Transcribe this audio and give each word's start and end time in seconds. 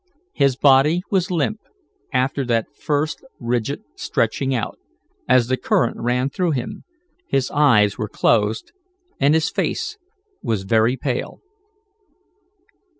His 0.33 0.55
body 0.55 1.03
was 1.11 1.29
limp, 1.29 1.59
after 2.11 2.43
that 2.45 2.75
first 2.75 3.23
rigid 3.39 3.83
stretching 3.95 4.51
out, 4.55 4.79
as 5.29 5.45
the 5.47 5.57
current 5.57 5.95
ran 5.99 6.31
through 6.31 6.53
him; 6.53 6.85
his 7.27 7.51
eyes 7.51 7.99
were 7.99 8.09
closed, 8.09 8.71
and 9.19 9.35
his 9.35 9.51
face 9.51 9.99
was 10.41 10.63
very 10.63 10.97
pale. 10.97 11.41